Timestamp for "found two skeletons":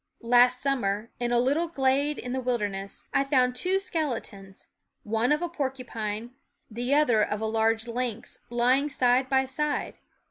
3.23-4.65